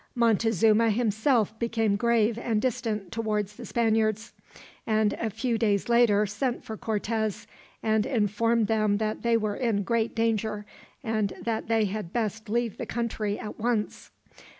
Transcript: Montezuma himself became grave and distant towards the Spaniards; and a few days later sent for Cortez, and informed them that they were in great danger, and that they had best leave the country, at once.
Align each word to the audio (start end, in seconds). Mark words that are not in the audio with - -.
Montezuma 0.15 0.89
himself 0.89 1.59
became 1.59 1.95
grave 1.95 2.35
and 2.39 2.59
distant 2.59 3.11
towards 3.11 3.55
the 3.55 3.67
Spaniards; 3.67 4.33
and 4.87 5.13
a 5.13 5.29
few 5.29 5.59
days 5.59 5.89
later 5.89 6.25
sent 6.25 6.63
for 6.63 6.75
Cortez, 6.75 7.45
and 7.83 8.07
informed 8.07 8.65
them 8.65 8.97
that 8.97 9.21
they 9.21 9.37
were 9.37 9.55
in 9.55 9.83
great 9.83 10.15
danger, 10.15 10.65
and 11.03 11.33
that 11.39 11.67
they 11.67 11.85
had 11.85 12.11
best 12.13 12.49
leave 12.49 12.77
the 12.79 12.87
country, 12.87 13.37
at 13.37 13.59
once. 13.59 14.09